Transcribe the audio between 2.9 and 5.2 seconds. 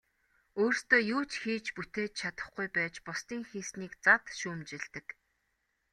бусдын хийснийг зад шүүмжилдэг.